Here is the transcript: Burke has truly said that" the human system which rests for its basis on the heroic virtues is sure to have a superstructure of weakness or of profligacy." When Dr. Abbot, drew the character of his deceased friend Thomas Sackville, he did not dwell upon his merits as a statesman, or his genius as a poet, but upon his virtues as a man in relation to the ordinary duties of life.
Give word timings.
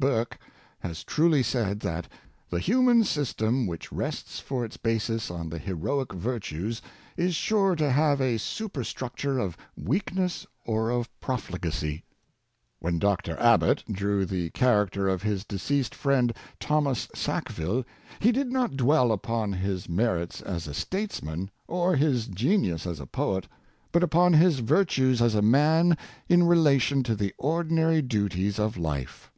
Burke 0.00 0.38
has 0.78 1.02
truly 1.02 1.42
said 1.42 1.80
that" 1.80 2.06
the 2.50 2.60
human 2.60 3.02
system 3.02 3.66
which 3.66 3.90
rests 3.90 4.38
for 4.38 4.64
its 4.64 4.76
basis 4.76 5.28
on 5.28 5.48
the 5.48 5.58
heroic 5.58 6.12
virtues 6.12 6.80
is 7.16 7.34
sure 7.34 7.74
to 7.74 7.90
have 7.90 8.20
a 8.20 8.38
superstructure 8.38 9.40
of 9.40 9.56
weakness 9.76 10.46
or 10.64 10.88
of 10.88 11.10
profligacy." 11.18 12.04
When 12.78 13.00
Dr. 13.00 13.36
Abbot, 13.40 13.82
drew 13.90 14.24
the 14.24 14.50
character 14.50 15.08
of 15.08 15.22
his 15.24 15.44
deceased 15.44 15.96
friend 15.96 16.32
Thomas 16.60 17.08
Sackville, 17.12 17.84
he 18.20 18.30
did 18.30 18.52
not 18.52 18.76
dwell 18.76 19.10
upon 19.10 19.52
his 19.54 19.88
merits 19.88 20.40
as 20.40 20.68
a 20.68 20.74
statesman, 20.74 21.50
or 21.66 21.96
his 21.96 22.28
genius 22.28 22.86
as 22.86 23.00
a 23.00 23.06
poet, 23.06 23.48
but 23.90 24.04
upon 24.04 24.34
his 24.34 24.60
virtues 24.60 25.20
as 25.20 25.34
a 25.34 25.42
man 25.42 25.98
in 26.28 26.44
relation 26.44 27.02
to 27.02 27.16
the 27.16 27.34
ordinary 27.36 28.00
duties 28.00 28.60
of 28.60 28.76
life. 28.76 29.32